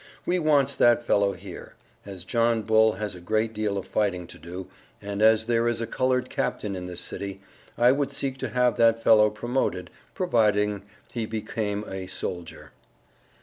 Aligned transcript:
We 0.25 0.39
wants 0.39 0.75
that 0.77 1.03
fellow 1.03 1.33
here, 1.33 1.75
as 2.07 2.23
John 2.25 2.63
Bull 2.63 2.93
has 2.93 3.13
a 3.13 3.21
great 3.21 3.53
deal 3.53 3.77
of 3.77 3.85
fighting 3.87 4.25
to 4.29 4.39
do, 4.39 4.65
and 4.99 5.21
as 5.21 5.45
there 5.45 5.67
is 5.67 5.79
a 5.79 5.85
colored 5.85 6.27
Captain 6.27 6.75
in 6.75 6.87
this 6.87 7.01
city, 7.01 7.39
I 7.77 7.91
would 7.91 8.11
seek 8.11 8.39
to 8.39 8.49
have 8.49 8.77
that 8.77 9.03
fellow 9.03 9.29
Promoted, 9.29 9.91
Provided 10.15 10.81
he 11.13 11.27
became 11.27 11.85
a 11.87 12.07
soldier. 12.07 12.71